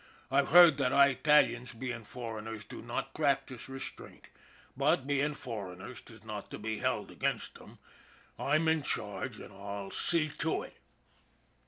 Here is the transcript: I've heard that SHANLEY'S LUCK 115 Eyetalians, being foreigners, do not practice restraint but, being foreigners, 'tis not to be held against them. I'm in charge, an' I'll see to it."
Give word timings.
I've 0.31 0.47
heard 0.49 0.77
that 0.77 0.91
SHANLEY'S 0.91 1.07
LUCK 1.09 1.27
115 1.27 1.29
Eyetalians, 1.29 1.79
being 1.79 2.03
foreigners, 2.03 2.65
do 2.65 2.81
not 2.81 3.13
practice 3.13 3.69
restraint 3.69 4.29
but, 4.75 5.05
being 5.05 5.35
foreigners, 5.35 6.01
'tis 6.01 6.23
not 6.23 6.49
to 6.49 6.57
be 6.57 6.79
held 6.79 7.11
against 7.11 7.53
them. 7.59 7.77
I'm 8.39 8.67
in 8.67 8.81
charge, 8.81 9.39
an' 9.39 9.51
I'll 9.51 9.91
see 9.91 10.29
to 10.39 10.63
it." 10.63 10.77